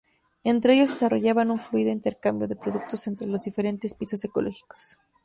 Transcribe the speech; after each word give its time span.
Entre 0.43 0.73
ellos 0.73 0.89
desarrollaban 0.89 1.51
un 1.51 1.59
fluido 1.59 1.91
intercambio 1.91 2.47
de 2.47 2.55
productos 2.55 3.05
entre 3.05 3.27
los 3.27 3.43
diferentes 3.43 3.93
pisos 3.93 4.23
ecológicos. 4.25 4.97